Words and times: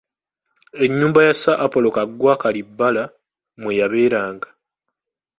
Ennyumba 0.83 1.19
ya 1.27 1.33
Sir 1.41 1.57
Apollo 1.65 1.89
Kaggwa 1.95 2.33
Kalibbala 2.41 3.03
mwe 3.61 3.71
yabeeranga. 3.79 4.47